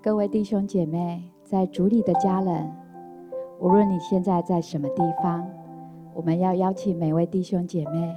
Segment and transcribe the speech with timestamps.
[0.00, 2.72] 各位弟兄姐妹，在主里的家人，
[3.58, 5.44] 无论你现在在什么地方，
[6.14, 8.14] 我们要邀请每位弟兄姐妹，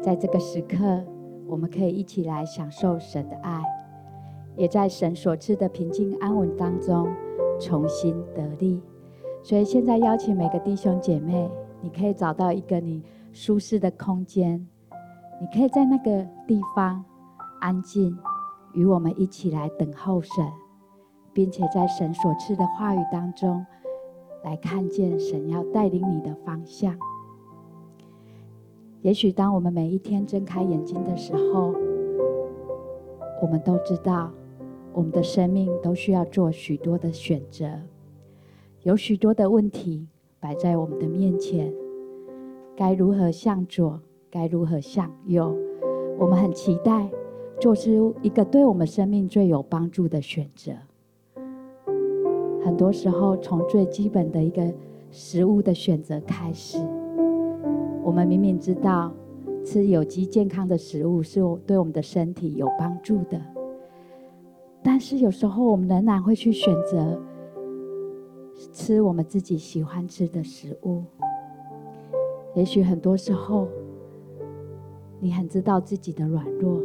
[0.00, 1.04] 在这个时刻，
[1.46, 3.62] 我们可以一起来享受神的爱，
[4.56, 7.06] 也在神所赐的平静安稳当中
[7.60, 8.80] 重新得力。
[9.42, 11.50] 所以现在邀请每个弟兄姐妹，
[11.82, 13.02] 你可以找到一个你
[13.34, 14.66] 舒适的空间，
[15.38, 17.04] 你可以在那个地方
[17.60, 18.16] 安静，
[18.72, 20.32] 与我们一起来等候神。
[21.38, 23.64] 并且在神所赐的话语当中，
[24.42, 26.98] 来看见神要带领你的方向。
[29.02, 31.72] 也许当我们每一天睁开眼睛的时候，
[33.40, 34.32] 我们都知道，
[34.92, 37.70] 我们的生命都需要做许多的选择，
[38.82, 40.08] 有许多的问题
[40.40, 41.72] 摆在我们的面前，
[42.74, 45.56] 该如何向左，该如何向右？
[46.18, 47.08] 我们很期待
[47.60, 50.72] 做出一个对我们生命最有帮助的选择。
[52.68, 54.62] 很多时候，从最基本的一个
[55.10, 56.76] 食物的选择开始，
[58.04, 59.10] 我们明明知道
[59.64, 63.40] 吃有机健康的食物是对我们的身体有帮助的，
[64.82, 67.18] 但是有时候我们仍然会去选择
[68.70, 71.02] 吃我们自己喜欢吃的食物。
[72.54, 73.66] 也许很多时候，
[75.20, 76.82] 你很知道自己的软弱，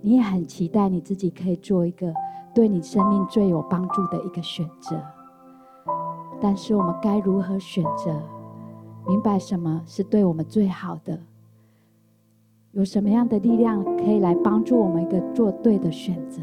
[0.00, 2.10] 你也很期待你自己可以做一个。
[2.60, 4.94] 对你生命最有帮助的一个选择，
[6.38, 8.14] 但是我们该如何选择？
[9.08, 11.18] 明白什么是对我们最好的？
[12.72, 16.42] 有什么样的力量可以来帮助我们一个做对的选择？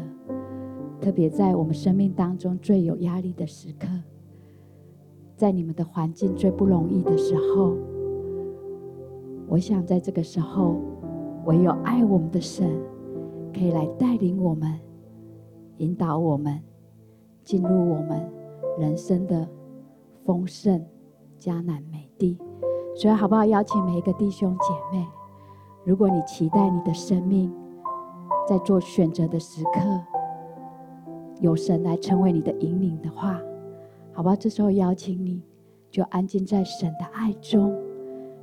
[1.00, 3.86] 特别在我们生命当中最有压力的时刻，
[5.36, 7.76] 在你们的环境最不容易的时候，
[9.46, 10.80] 我想在这个时候，
[11.44, 12.68] 唯有爱我们的神
[13.54, 14.80] 可以来带领我们。
[15.78, 16.60] 引导我们
[17.44, 18.30] 进入我们
[18.78, 19.48] 人生的
[20.24, 20.84] 丰盛
[21.40, 22.36] 迦南美地，
[22.94, 23.44] 所以好不好？
[23.44, 25.06] 邀请每一个弟兄姐妹，
[25.84, 27.52] 如果你期待你的生命
[28.46, 29.80] 在做选择的时刻，
[31.40, 33.40] 有神来成为你的引领的话，
[34.12, 34.36] 好不好？
[34.36, 35.42] 这时候邀请你，
[35.90, 37.72] 就安静在神的爱中，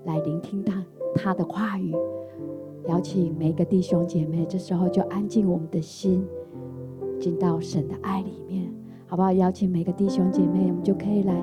[0.05, 1.93] 来聆听他他的话语。
[2.87, 6.25] 邀请每一个弟兄姐妹，这时候就安静我们的心。
[7.19, 8.63] 进到神的爱里面，
[9.07, 9.31] 好不好？
[9.31, 11.33] 邀请每个弟兄姐妹，我们就可以来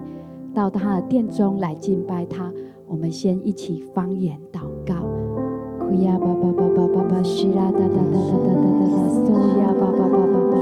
[0.54, 2.52] 到他的殿中来敬拜他。
[2.86, 4.94] 我们先一起方言祷告：
[5.78, 10.54] 库呀巴巴巴巴巴巴，西啦哒哒哒哒哒哒哒，松呀巴巴巴巴巴，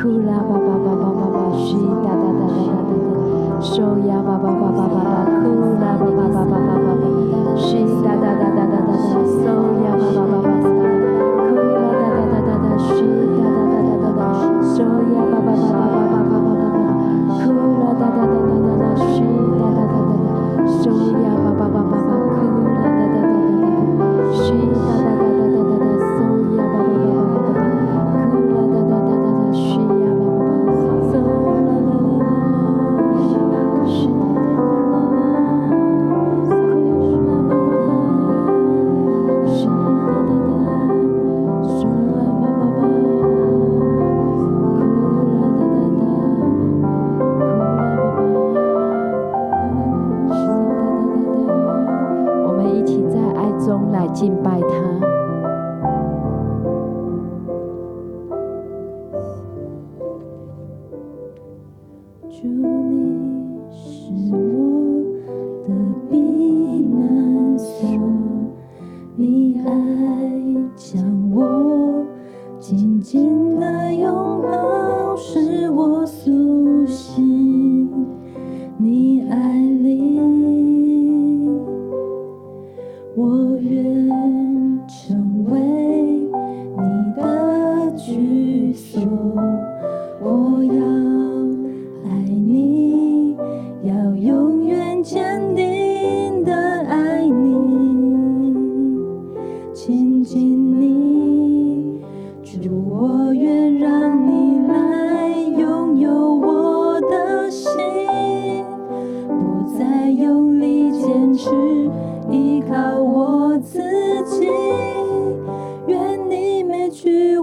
[0.00, 5.44] 库啦巴巴巴巴巴巴，西哒哒哒哒哒哒，松呀巴巴巴巴巴巴，库
[5.80, 8.88] 啦巴巴巴巴巴巴，西哒哒哒哒哒哒，
[9.22, 9.44] 松
[9.84, 10.75] 呀巴巴巴巴。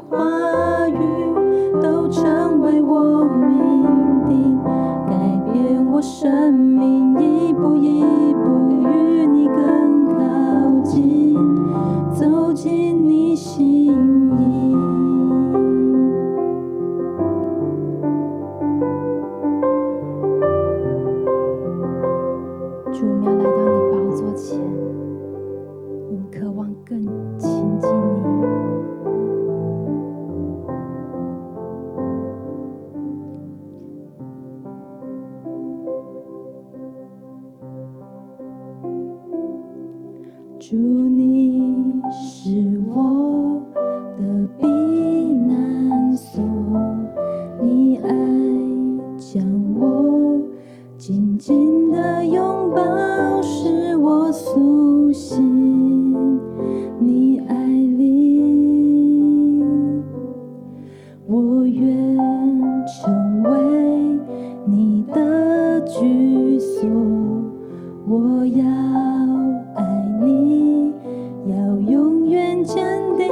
[0.09, 0.97] 话语
[1.81, 4.61] 都成为我命定
[5.07, 5.13] 改
[5.51, 6.42] 变我生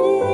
[0.01, 0.31] you.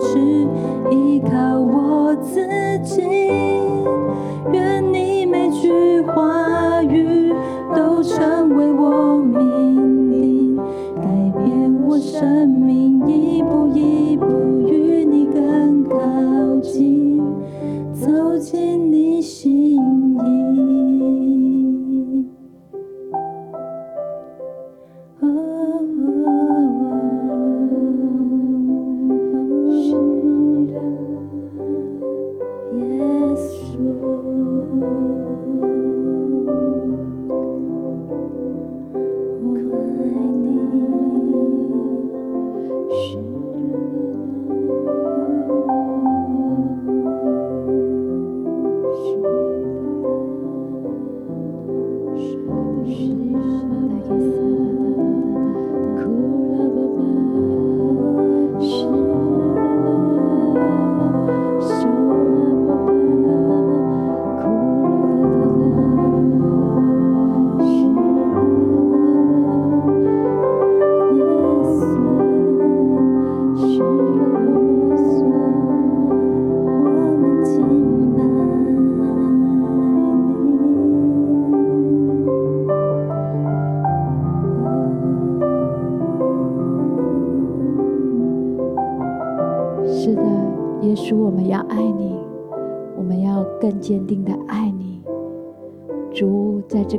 [0.00, 0.27] 是。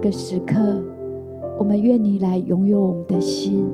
[0.09, 0.83] 个时刻，
[1.59, 3.69] 我们愿你来拥有我们的心，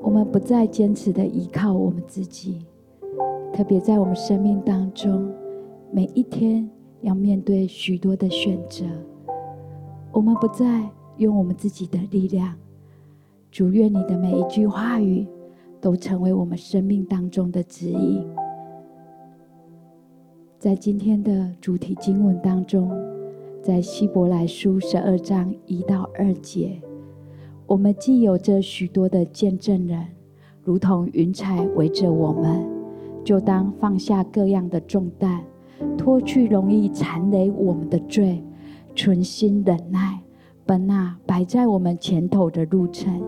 [0.00, 2.66] 我们不再坚持的依靠我们自己，
[3.52, 5.32] 特别在我们生命当中，
[5.92, 6.68] 每一天
[7.02, 8.84] 要面对许多的选择，
[10.10, 12.52] 我们不再用我们自己的力量。
[13.52, 15.24] 主，愿你的每一句话语
[15.80, 18.26] 都成为我们生命当中的指引。
[20.58, 22.90] 在今天的主题经文当中，
[23.62, 26.82] 在希伯来书十二章一到二节。
[27.64, 30.04] 我们既有着许多的见证人，
[30.64, 32.66] 如同云彩围着我们，
[33.22, 35.42] 就当放下各样的重担，
[35.96, 38.42] 脱去容易缠累我们的罪，
[38.96, 40.18] 存心忍耐，
[40.66, 43.22] 奔那摆在我们前头的路程，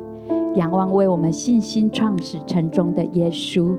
[0.57, 3.76] 仰望为我们信心创始成终的耶稣。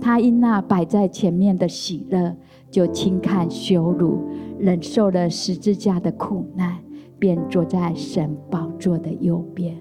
[0.00, 2.34] 他因那摆在前面的喜乐，
[2.70, 4.20] 就轻看羞辱，
[4.58, 6.76] 忍受了十字架的苦难，
[7.18, 9.76] 便坐在神宝座的右边。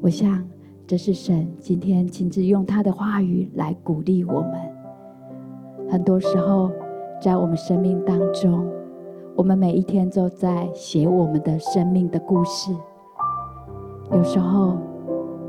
[0.00, 0.42] 我想，
[0.86, 4.52] 这是神今天亲自用他的话语来鼓励我们。
[5.88, 6.70] 很多时候，
[7.20, 8.64] 在我们生命当中，
[9.34, 12.72] 我们每一天都在写我们的生命的故事。
[14.12, 14.78] 有时候，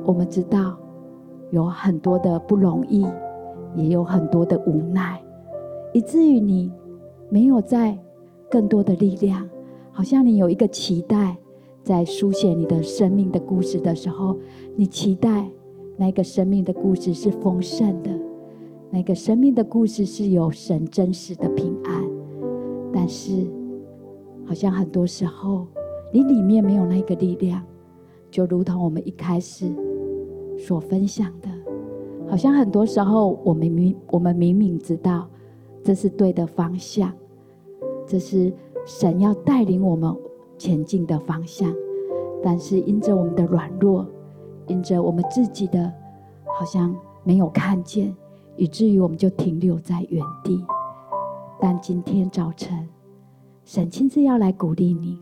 [0.03, 0.75] 我们知道
[1.51, 3.05] 有很多的不容易，
[3.75, 5.21] 也有很多的无奈，
[5.93, 6.71] 以至于你
[7.29, 7.97] 没有在
[8.51, 9.49] 更多的力量，
[9.91, 11.37] 好像你有一个期待。
[11.83, 14.37] 在书写你的生命的故事的时候，
[14.75, 15.49] 你期待
[15.97, 18.11] 那个生命的故事是丰盛的，
[18.91, 22.03] 那个生命的故事是有神真实的平安。
[22.93, 23.47] 但是，
[24.45, 25.65] 好像很多时候
[26.13, 27.63] 你里面没有那个力量，
[28.29, 29.65] 就如同我们一开始
[30.59, 31.49] 所分享的，
[32.29, 35.27] 好像很多时候我们明我们明明知道
[35.83, 37.11] 这是对的方向，
[38.11, 38.51] 这是
[38.85, 40.13] 神要带领我们。
[40.57, 41.73] 前进的方向，
[42.43, 44.05] 但是因着我们的软弱，
[44.67, 45.91] 因着我们自己的
[46.55, 48.13] 好像没有看见，
[48.57, 50.63] 以至于我们就停留在原地。
[51.59, 52.87] 但今天早晨，
[53.63, 55.17] 神亲自要来鼓励你，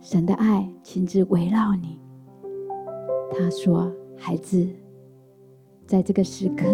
[0.00, 2.00] 神的爱亲自围绕你。
[3.30, 4.66] 他说：“孩子，
[5.86, 6.66] 在这个时刻，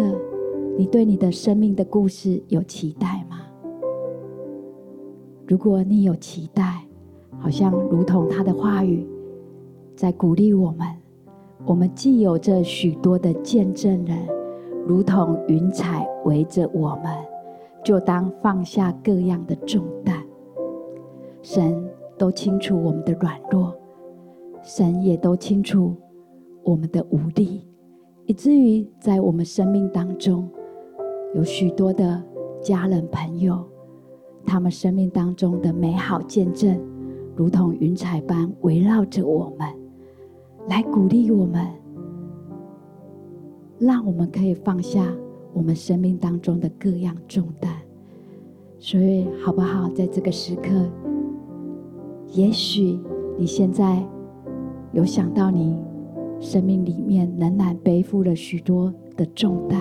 [0.77, 3.23] 你对你的生命的故事有期待？”
[5.47, 6.83] 如果你有期待，
[7.39, 9.07] 好像如同他的话语
[9.95, 10.87] 在鼓励我们。
[11.65, 14.17] 我们既有着许多的见证人，
[14.85, 17.05] 如同云彩围着我们，
[17.83, 20.23] 就当放下各样的重担。
[21.41, 21.87] 神
[22.17, 23.73] 都清楚我们的软弱，
[24.63, 25.95] 神也都清楚
[26.63, 27.67] 我们的无力，
[28.25, 30.47] 以至于在我们生命当中，
[31.35, 32.21] 有许多的
[32.61, 33.63] 家人朋友。
[34.45, 36.79] 他们生命当中的美好见证，
[37.35, 39.67] 如同云彩般围绕着我们，
[40.69, 41.67] 来鼓励我们，
[43.79, 45.05] 让我们可以放下
[45.51, 47.71] 我们生命当中的各样重担。
[48.77, 49.89] 所以，好不好？
[49.89, 50.69] 在这个时刻，
[52.33, 52.99] 也许
[53.37, 54.05] 你现在
[54.91, 55.83] 有想到你
[56.39, 59.79] 生命里面仍然背负了许多的重担，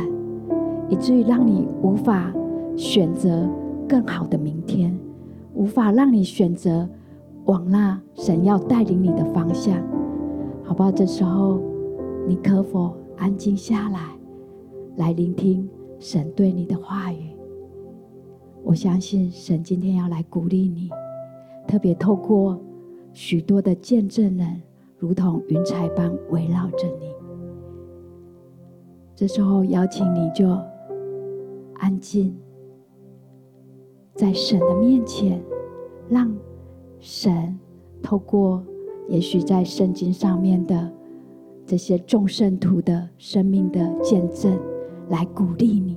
[0.88, 2.32] 以至于让你无法
[2.76, 3.46] 选择。
[3.88, 4.96] 更好的明天，
[5.54, 6.88] 无法让你选择
[7.44, 9.76] 往那神要带领你的方向，
[10.62, 10.90] 好不好？
[10.90, 11.60] 这时候，
[12.26, 14.00] 你可否安静下来，
[14.96, 17.30] 来聆听神对你的话语？
[18.62, 20.88] 我相信神今天要来鼓励你，
[21.66, 22.58] 特别透过
[23.12, 24.62] 许多的见证人，
[24.98, 27.12] 如同云彩般围绕着你。
[29.14, 30.48] 这时候，邀请你就
[31.74, 32.34] 安静。
[34.14, 35.42] 在神的面前，
[36.08, 36.32] 让
[37.00, 37.58] 神
[38.00, 38.62] 透过
[39.08, 40.88] 也许在圣经上面的
[41.66, 44.56] 这些众圣徒的生命的见证
[45.08, 45.96] 来鼓励你。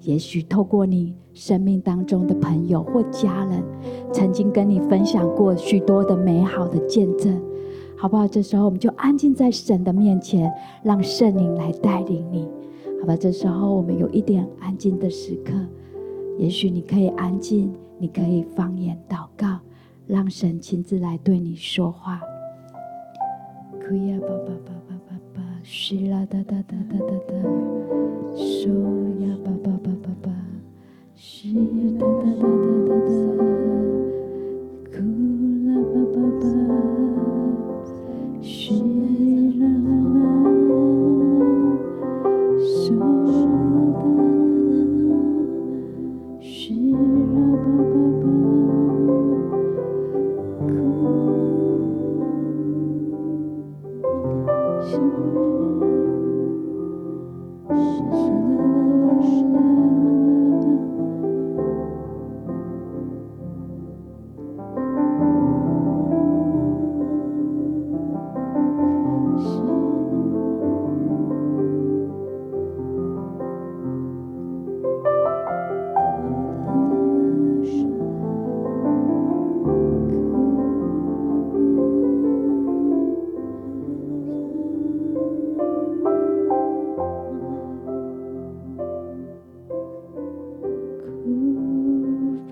[0.00, 3.62] 也许透过你生命当中的朋友或家人，
[4.10, 7.38] 曾经跟你分享过许多的美好的见证，
[7.94, 8.26] 好不好？
[8.26, 10.50] 这时候我们就安静在神的面前，
[10.82, 12.48] 让圣灵来带领你，
[12.98, 13.14] 好吧？
[13.14, 15.52] 这时候我们有一点安静的时刻。
[16.40, 19.58] 也许你可以安静，你可以方言祷告，
[20.06, 22.18] 让神亲自来对你说话。
[23.78, 27.34] 可以啊，爸爸爸爸爸爸，是哒哒哒哒哒哒。
[28.34, 28.72] 说
[29.20, 30.32] 呀，爸爸爸爸爸，
[31.14, 32.94] 是哒哒哒哒哒
[33.44, 33.59] 哒。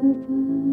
[0.01, 0.68] Oh.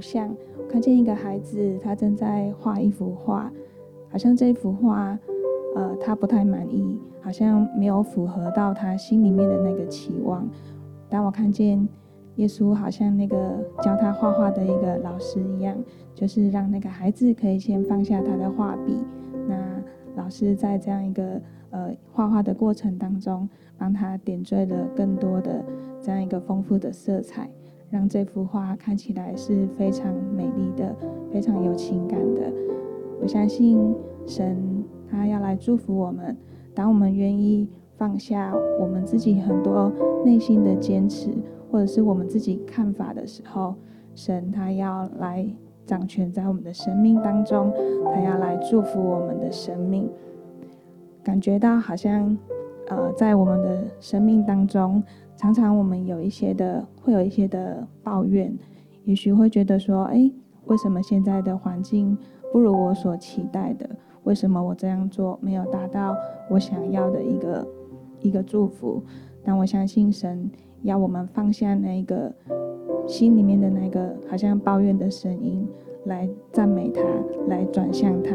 [0.00, 0.34] 像，
[0.68, 3.50] 看见一个孩子，他正在画一幅画，
[4.10, 5.18] 好像这幅画，
[5.74, 10.48] 呃，他不太满意，好像没有符合到他心里面的那个期望。
[11.08, 11.88] 当我看见
[12.36, 13.36] 耶稣好像那个
[13.82, 15.76] 教他画画的一个老师一样，
[16.14, 18.96] 就是让那个孩子可以先放下他的画笔，
[19.48, 19.82] 那
[20.16, 25.64] 老师在这样一个呃画画的过程当中，帮他点缀了更多的
[26.02, 27.48] 这样一个丰富的色彩。
[27.90, 30.94] 让这幅画看起来是非常美丽的，
[31.32, 32.52] 非常有情感的。
[33.20, 33.94] 我相信
[34.26, 36.36] 神他要来祝福我们，
[36.74, 39.90] 当我们愿意放下我们自己很多
[40.24, 41.30] 内心的坚持，
[41.70, 43.74] 或者是我们自己看法的时候，
[44.14, 45.48] 神他要来
[45.86, 47.72] 掌权在我们的生命当中，
[48.04, 50.08] 他要来祝福我们的生命。
[51.24, 52.36] 感觉到好像，
[52.88, 55.02] 呃，在我们的生命当中。
[55.38, 58.52] 常常我们有一些的，会有一些的抱怨，
[59.04, 60.28] 也许会觉得说，哎，
[60.66, 62.18] 为什么现在的环境
[62.52, 63.88] 不如我所期待的？
[64.24, 66.14] 为什么我这样做没有达到
[66.50, 67.66] 我想要的一个
[68.20, 69.00] 一个祝福？
[69.44, 70.50] 但我相信神
[70.82, 72.34] 要我们放下那个
[73.06, 75.64] 心里面的那个好像抱怨的声音，
[76.06, 77.00] 来赞美他，
[77.46, 78.34] 来转向他。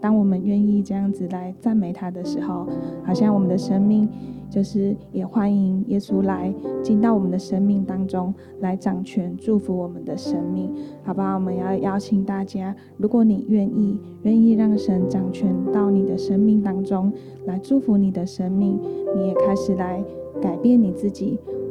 [0.00, 2.66] 当我们愿意这样子来赞美他的时候，
[3.04, 4.08] 好像我们的生命
[4.52, 10.70] 就是也欢迎耶稣来进到我们的生命当中，来掌权祝福我们的生命，
[11.02, 11.36] 好不好？
[11.36, 17.10] 我们要邀请大家，如果你愿意，愿意让神掌权到你的生命当中，
[17.46, 18.78] 来祝福你的生命，
[19.16, 20.04] 你也开始来
[20.42, 21.38] 改变你自己。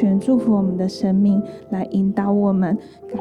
[0.00, 0.20] 全然的来掌权。
[0.20, 2.76] 全祝福我们的生命，来引导我们，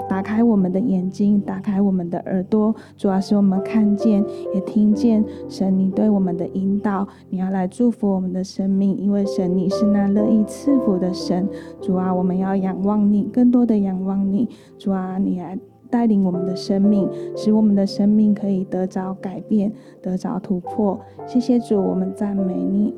[0.08, 11.48] 打开我们的眼睛，打开我们的耳朵，主要是我们看见也听见神你对我们的引导，你要来祝福我们的生命，因为神你是那乐意赐福的神。
[11.82, 14.48] 主啊，我们要仰望你，更多的仰望你。
[14.78, 15.58] 主啊，你来
[15.90, 21.00] 带领我们的生命，使我们的生命可以得着改变，得着突破。
[21.28, 22.94] 谢谢主，我们赞美你。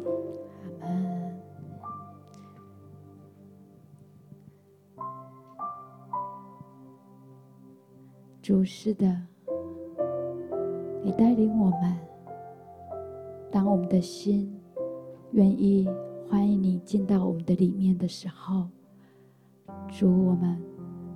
[8.52, 9.08] 主是的，
[11.02, 11.96] 你带领我们。
[13.50, 14.54] 当我们的心
[15.32, 15.88] 愿意
[16.30, 18.68] 欢迎你进到我们的里面的时候，
[19.88, 20.62] 主，我们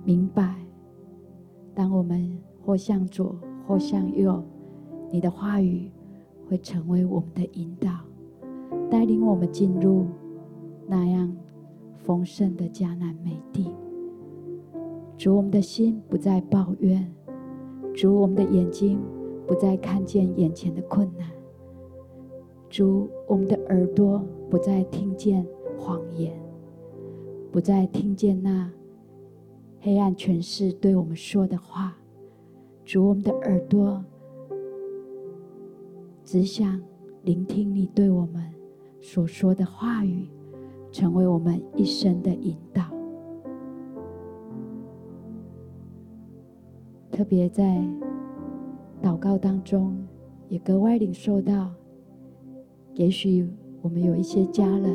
[0.02, 0.64] 明白，
[1.74, 4.42] 当我们或向左或向右，
[5.10, 5.92] 你的话语
[6.48, 7.90] 会成为我们的引导，
[8.90, 10.06] 带领我们进入
[10.86, 11.30] 那样
[11.98, 13.70] 丰盛的迦南美地。
[15.18, 17.14] 主，我们的心不再抱怨。
[17.96, 19.00] 主，我们的眼睛
[19.46, 21.26] 不再看见眼前的困难；
[22.68, 25.46] 主，我们的耳朵不再听见
[25.78, 26.38] 谎言，
[27.50, 28.70] 不再听见那
[29.80, 31.90] 黑暗权势对我们说的话；
[32.84, 34.04] 主，我们的耳朵
[36.22, 36.78] 只想
[37.22, 38.44] 聆听你对我们
[39.00, 40.28] 所说的话语，
[40.92, 42.95] 成为我们一生的引导。
[47.16, 47.82] 特别在
[49.02, 49.96] 祷告当中，
[50.50, 51.72] 也格外领受到，
[52.92, 53.48] 也许
[53.80, 54.94] 我们有一些家人，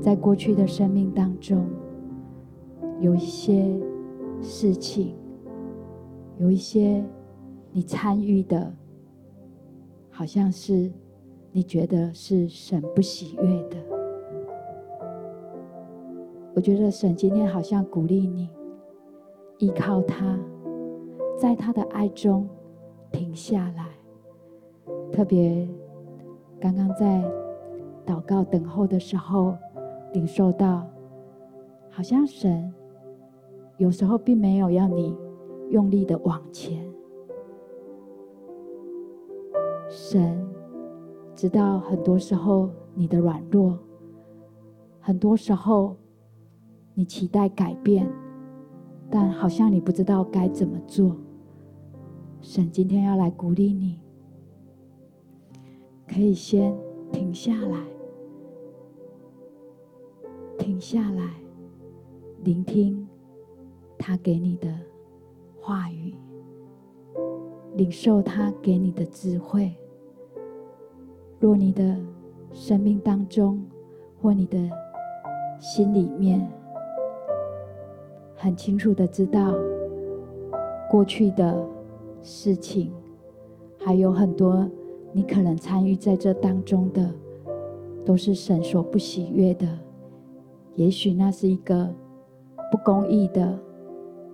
[0.00, 1.66] 在过去的生命当中，
[3.00, 3.68] 有一些
[4.40, 5.16] 事情，
[6.38, 7.04] 有一些
[7.72, 8.72] 你参与的，
[10.10, 10.88] 好像是
[11.50, 13.76] 你觉得是神不喜悦的。
[16.54, 18.48] 我觉得神今天好像鼓励你，
[19.58, 20.38] 依靠他。
[21.36, 22.48] 在他的爱中
[23.10, 23.86] 停下来，
[25.12, 25.68] 特别
[26.60, 27.22] 刚刚在
[28.06, 29.56] 祷告等候的时候，
[30.12, 30.86] 领受到，
[31.90, 32.72] 好像神
[33.76, 35.16] 有时候并没有要你
[35.70, 36.88] 用力的往前，
[39.88, 40.46] 神
[41.34, 43.78] 知道很多时候你的软弱，
[45.00, 45.96] 很多时候
[46.94, 48.10] 你期待改变，
[49.10, 51.14] 但好像你不知道该怎么做。
[52.44, 53.98] 神今天要来鼓励你，
[56.06, 56.76] 可以先
[57.10, 57.78] 停下来，
[60.58, 61.30] 停下来，
[62.42, 63.08] 聆听
[63.98, 64.68] 他给你的
[65.58, 66.14] 话语，
[67.76, 69.74] 领受他给你的智慧。
[71.40, 71.98] 若你的
[72.52, 73.64] 生命当中，
[74.20, 74.58] 或你的
[75.58, 76.46] 心里面，
[78.36, 79.54] 很清楚的知道
[80.90, 81.66] 过去的。
[82.26, 82.90] 事情
[83.78, 84.66] 还有很多，
[85.12, 87.10] 你可能参与在这当中的，
[88.02, 89.68] 都是神所不喜悦的。
[90.74, 91.94] 也许那是一个
[92.72, 93.58] 不公义的，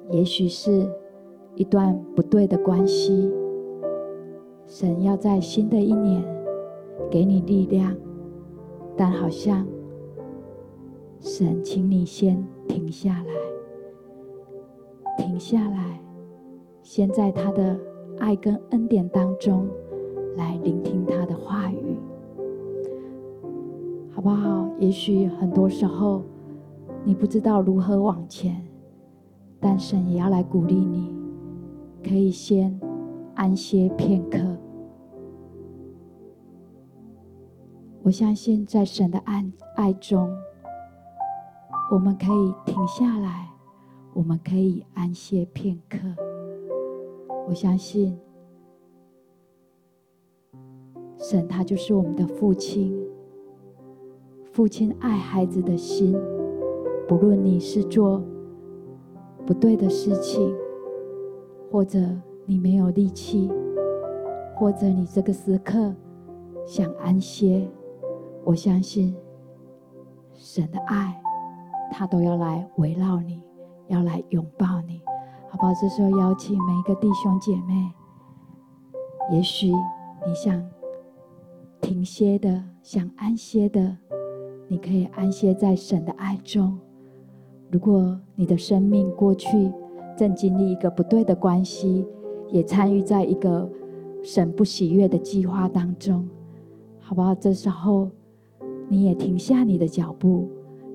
[0.08, 0.88] 也许是
[1.56, 3.28] 一段不对的关系。
[4.66, 6.24] 神要在新的一年
[7.10, 7.92] 给你力量，
[8.96, 9.66] 但好像
[11.20, 16.00] 神请你先停下来，停下来。
[16.92, 17.78] 先在他的
[18.18, 19.64] 爱跟恩典当中
[20.36, 21.96] 来聆听他的话语，
[24.12, 24.68] 好不好？
[24.80, 26.24] 也许很多时候
[27.04, 28.60] 你不知道如何往前，
[29.60, 31.14] 但神也要来鼓励你，
[32.02, 32.76] 可以先
[33.36, 34.40] 安歇片刻。
[38.02, 40.28] 我相信在神的爱爱中，
[41.92, 43.48] 我们可以停下来，
[44.12, 45.98] 我们可以安歇片刻。
[47.50, 48.16] 我相信，
[51.16, 52.96] 神他就是我们的父亲。
[54.52, 56.16] 父亲爱孩子的心，
[57.08, 58.22] 不论你是做
[59.44, 60.54] 不对的事情，
[61.72, 61.98] 或者
[62.46, 63.50] 你没有力气，
[64.54, 65.92] 或者你这个时刻
[66.64, 67.68] 想安歇，
[68.44, 69.16] 我相信
[70.34, 71.20] 神的爱，
[71.90, 73.42] 他都要来围绕你，
[73.88, 75.02] 要来拥抱你。
[75.50, 75.74] 好不好？
[75.74, 77.90] 这时候邀请每一个弟兄姐妹，
[79.32, 79.72] 也许
[80.24, 80.64] 你想
[81.80, 83.96] 停歇的，想安歇的，
[84.68, 86.78] 你可以安歇在神的爱中。
[87.68, 89.72] 如果你的生命过去
[90.16, 92.06] 正经历一个不对的关系，
[92.48, 93.68] 也参与在一个
[94.22, 96.28] 神不喜悦的计划当中，
[97.00, 97.34] 好不好？
[97.34, 98.08] 这时候
[98.88, 100.48] 你也停下你的脚步，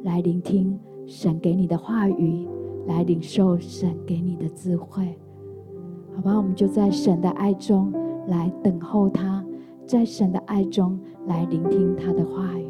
[0.03, 2.47] 来聆听神给你的话语，
[2.87, 5.17] 来领受神给你的智慧。
[6.15, 7.91] 好吧，我们就在神的爱中
[8.27, 9.43] 来等候他，
[9.85, 12.65] 在神的爱中来聆听他的话语。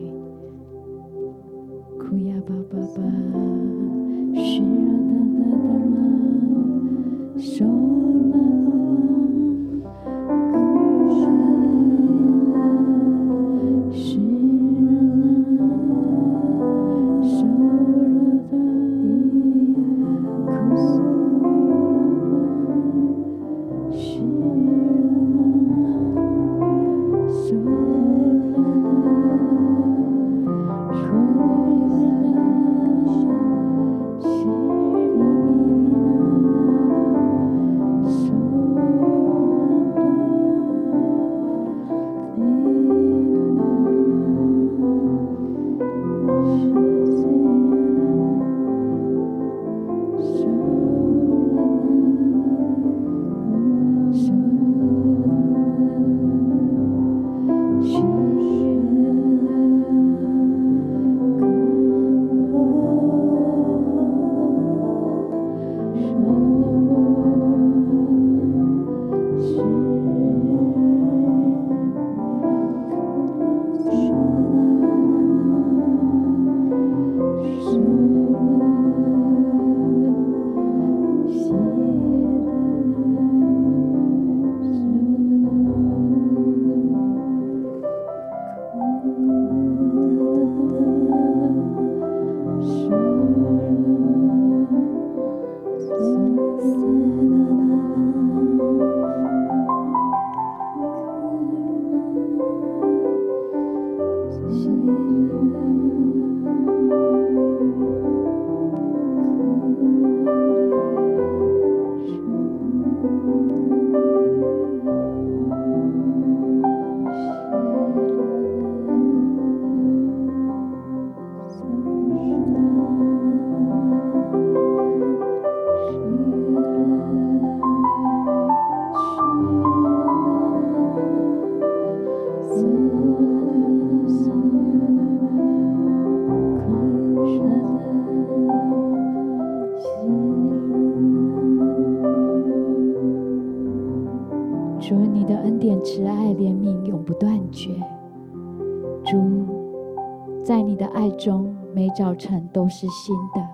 [152.65, 153.47] 都是新的，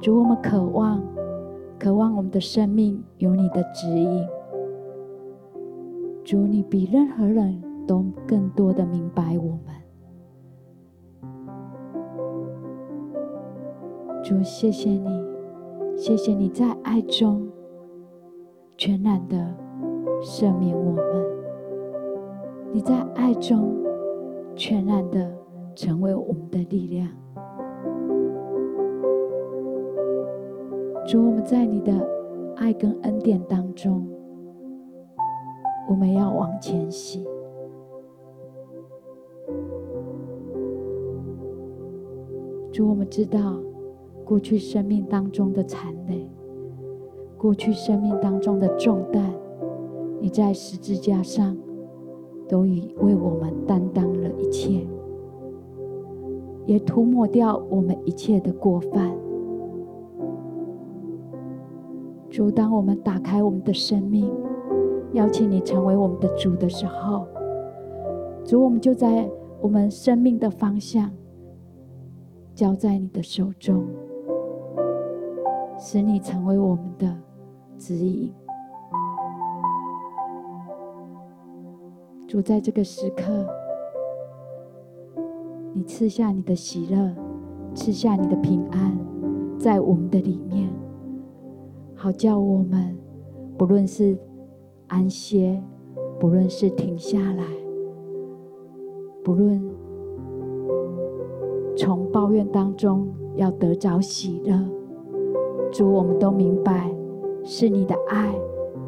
[0.00, 1.00] 主，我们渴望，
[1.78, 4.26] 渴望我们的生命有你的指引。
[6.24, 9.72] 主，你比任何人都更多的明白我们。
[14.24, 15.24] 主，谢谢你，
[15.96, 17.48] 谢谢你在爱中
[18.76, 19.54] 全然的
[20.20, 21.04] 赦免我们，
[22.72, 23.72] 你在爱中
[24.56, 25.39] 全然的。
[25.80, 27.08] 成为我们的力量，
[31.06, 31.90] 主，我们在你的
[32.56, 34.06] 爱跟恩典当中，
[35.88, 37.24] 我们要往前行。
[42.70, 43.58] 主，我们知道
[44.22, 46.28] 过去生命当中的残累，
[47.38, 49.32] 过去生命当中的重担，
[50.20, 51.56] 你在十字架上
[52.46, 54.86] 都已为我们担当了一切。
[56.70, 59.10] 也涂抹掉我们一切的过犯。
[62.30, 64.30] 主，当我们打开我们的生命，
[65.14, 67.26] 邀请你成为我们的主的时候，
[68.44, 69.28] 主，我们就在
[69.60, 71.10] 我们生命的方向
[72.54, 73.84] 交在你的手中，
[75.76, 77.12] 使你成为我们的
[77.78, 78.32] 指引。
[82.28, 83.59] 主，在这个时刻。
[85.80, 87.10] 你赐下你的喜乐，
[87.74, 88.94] 赐下你的平安，
[89.58, 90.68] 在我们的里面，
[91.94, 92.94] 好叫我们
[93.56, 94.14] 不论是
[94.88, 95.58] 安歇，
[96.18, 97.44] 不论是停下来，
[99.24, 99.58] 不论
[101.74, 104.52] 从抱怨当中要得着喜乐，
[105.72, 106.94] 主，我们都明白
[107.42, 108.34] 是你的爱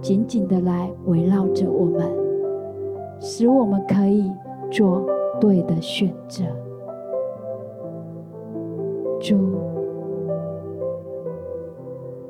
[0.02, 2.07] 紧紧的来围绕着我们，
[3.18, 4.31] 使我们可以
[4.70, 5.07] 做
[5.40, 6.44] 对的选择。
[9.22, 9.37] 主，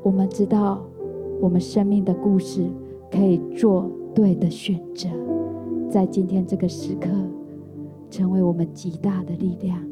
[0.02, 0.78] 我们知道，
[1.40, 2.66] 我们生命的故事
[3.10, 5.08] 可以做对的选择，
[5.88, 7.08] 在今天这个时刻，
[8.10, 9.82] 成为我们极大的力量。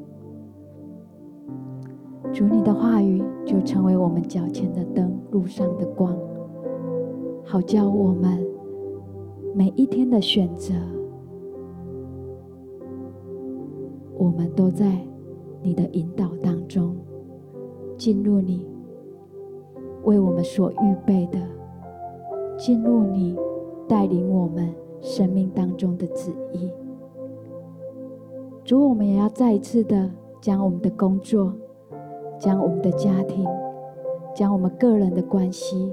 [2.34, 6.14] 主，你的话语就成为我们脚前的灯，路上的光，
[7.42, 8.46] 好叫我们
[9.54, 10.74] 每一天的选择，
[14.18, 15.00] 我们都在
[15.62, 16.60] 你的引导当中，
[18.00, 18.64] 进入你
[20.04, 21.38] 为我们所预备的，
[22.56, 23.36] 进入你
[23.86, 26.70] 带领我们生命当中的旨意。
[28.64, 30.10] 主，我们也要再一次的
[30.40, 31.52] 将我们的工作。
[32.38, 33.46] 将我们的家庭，
[34.34, 35.92] 将我们个人的关系，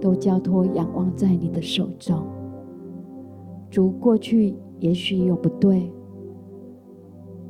[0.00, 2.20] 都交托仰望在你的手中。
[3.70, 5.88] 主，过去也许有不对，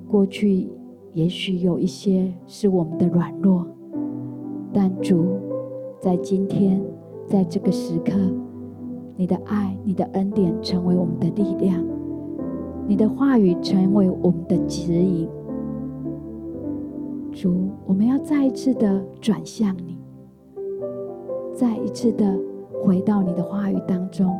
[0.06, 0.68] 过去
[1.14, 3.66] 也许有一些是我们的软弱，
[4.80, 5.40] 但主，
[5.98, 6.80] 在今天，
[7.26, 8.12] 在这个时刻，
[9.16, 11.84] 你的爱、你的恩典成为我们的力量，
[12.86, 15.28] 你的话语成为我们的指引。
[17.32, 19.98] 主，我们要再一次的转向你，
[21.52, 22.38] 再一次的
[22.84, 24.32] 回到你的话语当中，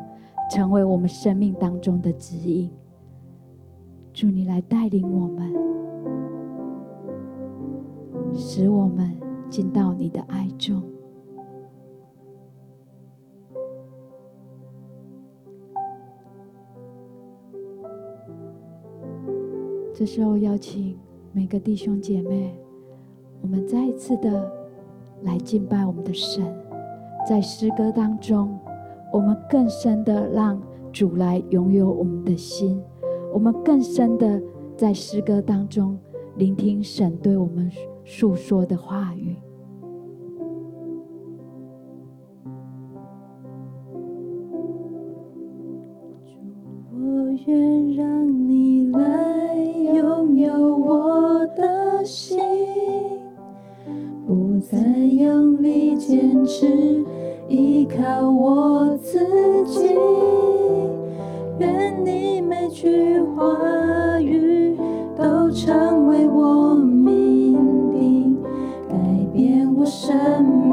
[0.52, 2.70] 成为我们生命当中的指引。
[4.12, 5.52] 主，你来带领我们，
[8.34, 9.12] 使我们
[9.48, 10.82] 进到你的爱中。
[19.94, 20.96] 这时候，邀请
[21.32, 22.56] 每个弟兄姐妹。
[23.40, 24.50] 我们再一次的
[25.22, 26.44] 来敬拜我们的神，
[27.26, 28.58] 在诗歌当中，
[29.12, 30.60] 我们更深的让
[30.92, 32.82] 主来拥有我们的心，
[33.32, 34.42] 我们更深的
[34.76, 35.96] 在诗歌当中
[36.36, 37.70] 聆听神对我们
[38.10, 39.36] 诉说的话语。
[46.90, 49.54] 我愿让你来
[49.94, 52.40] 拥有我的心。
[54.26, 57.04] 不再用力坚持，
[57.46, 59.18] 依靠我自
[59.66, 59.94] 己。
[61.58, 64.76] 愿你每句话语
[65.16, 66.67] 都成为我
[69.88, 70.67] 生命，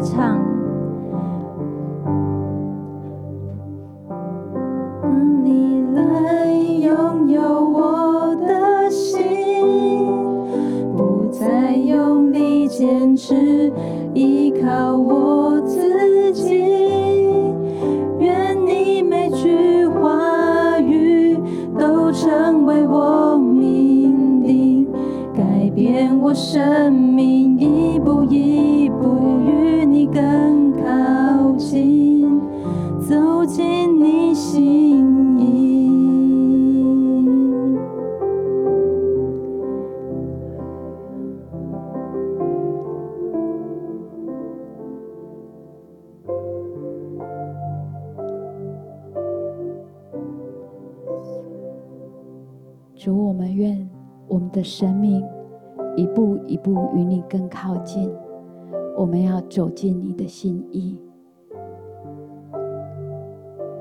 [0.00, 0.57] 唱。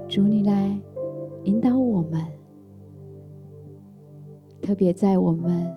[0.07, 0.79] 主，你来
[1.43, 2.25] 引导我们，
[4.61, 5.69] 特别在我们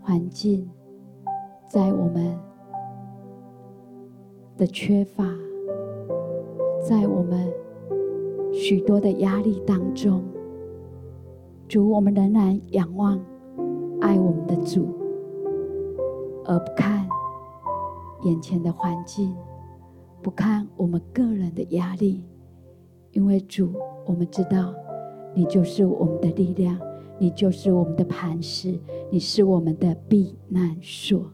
[0.00, 0.66] 环境，
[1.68, 2.34] 在我们
[4.56, 5.24] 的缺乏，
[6.88, 7.52] 在我们
[8.50, 10.24] 许多的压力当中。
[11.68, 13.22] 主，我们仍然仰望
[14.00, 14.88] 爱我们的主，
[16.46, 17.06] 而不看
[18.22, 19.36] 眼前的环境，
[20.22, 22.24] 不看我们个人的压力，
[23.14, 23.72] 因为主，
[24.04, 24.74] 我们知道
[25.32, 26.78] 你就是我们的力量，
[27.18, 28.78] 你就是我们的磐石，
[29.10, 31.24] 你是我们的避难所。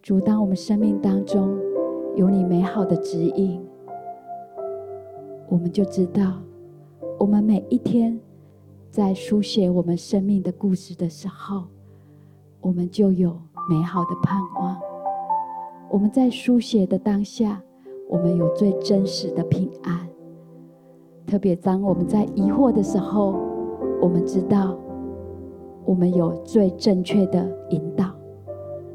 [0.00, 1.58] 主，当我们生命当中
[2.16, 3.60] 有你美好的指引，
[5.48, 6.40] 我们就知道，
[7.18, 8.18] 我们每一天。
[8.90, 11.64] 在书写我们生命的故事的时候，
[12.60, 13.36] 我们就有
[13.68, 14.78] 美好的盼望。
[15.90, 17.60] 我们在书写的当下，
[18.14, 20.08] 我们有最真实的平安。
[21.26, 23.34] 特别当我们在疑惑的时候，
[24.00, 24.78] 我们知道，
[25.84, 28.14] 我们有最正确的引导，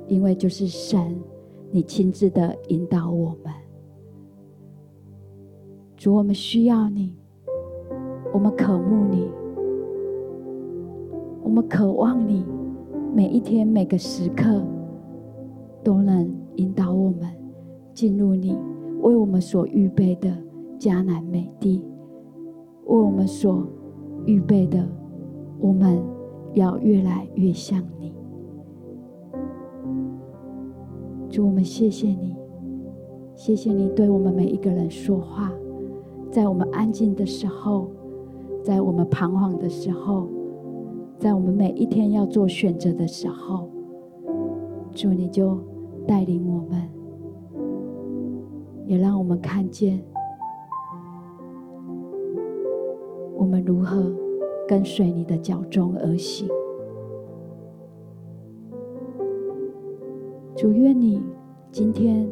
[0.08, 1.20] 因为就是神，
[1.70, 3.54] 你亲自的引导我们。
[5.98, 7.14] 主，我们需要你，
[8.32, 9.30] 我们渴慕你，
[11.44, 12.46] 我们渴望你，
[13.14, 14.64] 每一天每个时刻
[15.84, 17.30] 都能引导我们
[17.94, 18.58] 进入你
[19.02, 20.30] 为我们所预备的
[20.78, 21.84] 迦南美地，
[22.86, 23.66] 为我们所
[24.26, 24.88] 预备的。
[25.62, 26.02] 我们
[26.54, 28.14] 要越来越像你，
[31.30, 32.34] 主，我们谢谢你，
[33.36, 35.52] 谢谢你对我们每一个人说话，
[36.32, 37.90] 在我们安静的时候，
[38.64, 40.30] 在我们彷徨的时候，
[41.18, 43.68] 在我们每一天要做选择的时候，
[44.94, 45.58] 主，你就
[46.08, 46.59] 带领我，
[48.90, 50.04] 也让我们看见
[53.38, 54.12] 我们如何。
[54.68, 56.48] 跟随你的脚踪而行，
[60.56, 61.24] 主，愿你
[61.72, 62.30] 今天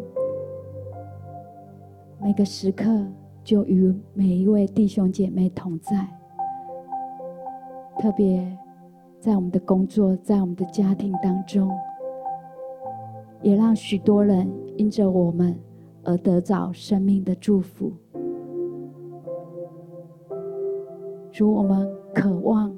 [2.21, 2.85] 每个时刻
[3.43, 6.07] 就与每一位弟兄姐妹同在，
[7.97, 8.55] 特别
[9.19, 11.71] 在我们的工作，在我们的家庭当中，
[13.41, 15.57] 也让许多人因着我们
[16.07, 17.91] 而得着生命的祝福。
[21.31, 21.87] 主，我们。
[22.15, 22.75] 渴望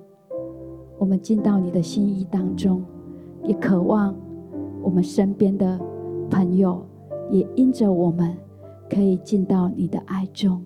[0.98, 2.84] 我们进到你的心意当中，
[3.46, 4.14] 也渴望
[4.82, 5.80] 我们身边的
[6.30, 6.86] 朋友
[7.32, 8.36] 也因着我们
[8.90, 10.62] 可以进到你的爱中。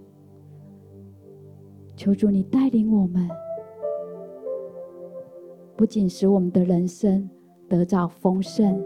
[1.95, 3.29] 求主你带领我们，
[5.75, 7.29] 不仅使我们的人生
[7.69, 8.83] 得着丰盛，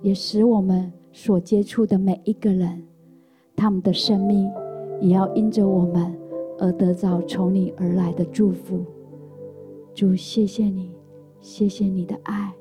[0.00, 2.84] 也使我们所接触的每一个人，
[3.56, 4.52] 他们的生命
[5.00, 6.14] 也要因着我们。
[6.58, 8.84] 而得到从你而来的祝福，
[9.94, 10.90] 主，谢谢你，
[11.40, 12.52] 谢谢你的爱，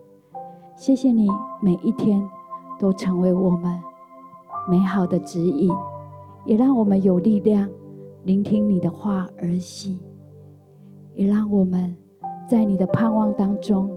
[0.76, 1.28] 谢谢你
[1.62, 2.26] 每一天
[2.80, 3.78] 都成为我们
[4.70, 5.70] 美好的指引，
[6.46, 7.70] 也让我们有力量
[8.24, 10.00] 聆听你的话而行，
[11.14, 11.96] 也让我们
[12.50, 13.90] 在你的盼望当中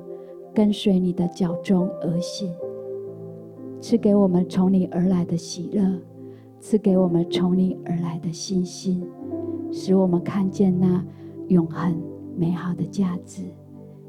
[0.52, 2.52] 跟随你的脚踪而行，
[3.80, 6.00] 赐给我们从你而来的喜乐，
[6.60, 9.08] 赐给我们从你而来的信心。
[9.70, 11.04] 使我们看见那
[11.48, 12.00] 永恒
[12.36, 13.42] 美好的价值。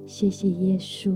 [0.06, 1.14] 谢谢耶稣。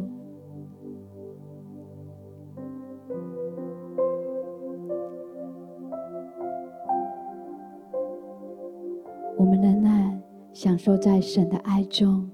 [9.37, 12.29] 我们仍然享受在神的爱中。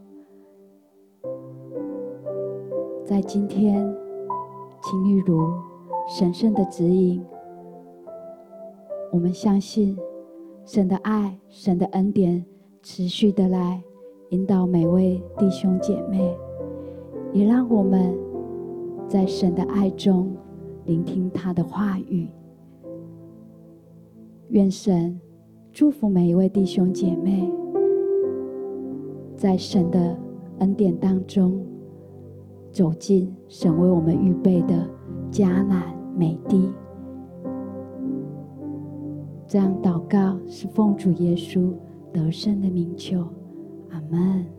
[3.06, 3.96] 在今天，
[4.82, 5.52] 请玉如
[6.12, 7.24] 神圣的指引，
[9.12, 9.95] 我们相信。
[10.66, 12.43] 神的爱，神的恩典，
[12.82, 13.82] 持续的来
[14.30, 16.36] 引导每位弟兄姐妹，
[17.32, 18.16] 也让我们
[19.07, 20.36] 在神的爱中
[20.86, 22.28] 聆听他的话语。
[24.49, 25.20] 愿神
[25.72, 27.51] 祝福每一位弟兄姐妹，
[29.36, 30.18] 在神的
[30.57, 31.64] 恩典当中
[32.72, 34.88] 走进神为我们预备的
[35.32, 36.74] 迦南美的。
[39.48, 41.74] 这样祷告是奉主耶稣
[42.12, 43.26] 得胜的名求，
[43.90, 44.59] 阿门。